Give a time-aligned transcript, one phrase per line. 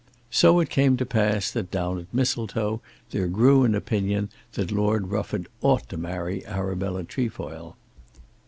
[0.31, 5.09] So it came to pass that down at Mistletoe there grew an opinion that Lord
[5.09, 7.75] Rufford ought to marry Arabella Trefoil.